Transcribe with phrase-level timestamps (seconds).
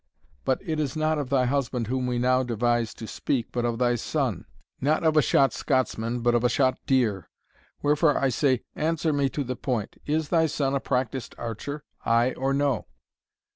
[0.45, 3.77] But it is not of thy husband whom we now devise to speak, but of
[3.77, 4.45] thy son;
[4.79, 7.29] not of a shot Scotsman, but of a shot deer
[7.83, 12.33] Wherefore, I say, answer me to the point, is thy son a practised archer, ay
[12.33, 12.87] or no?"